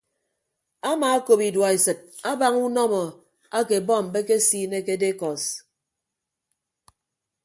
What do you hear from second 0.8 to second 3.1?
Amaakop iduọesịt abaña unọmọ